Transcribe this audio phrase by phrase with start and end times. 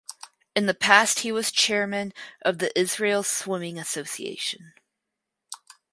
[0.55, 2.11] In the past he was chairman
[2.41, 4.73] of the Israel Swimming Association.